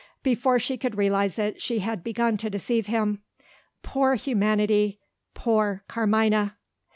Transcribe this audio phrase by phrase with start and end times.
[0.23, 3.21] Before she could realise it, she had begun to deceive him.
[3.83, 4.99] Poor humanity!
[5.35, 6.57] poor Carmina!